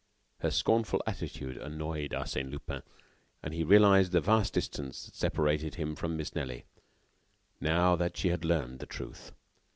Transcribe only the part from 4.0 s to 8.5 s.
the vast distance that separated him from Miss Nelly, now that she had